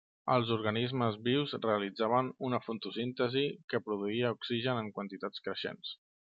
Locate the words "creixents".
5.49-5.97